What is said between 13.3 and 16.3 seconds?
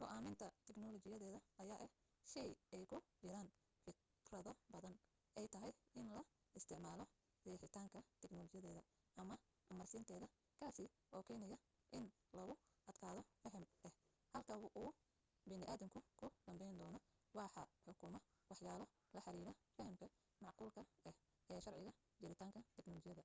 faham ah halka uu bani adamku ku